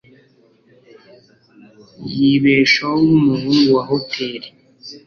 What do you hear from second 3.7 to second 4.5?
wa hoteri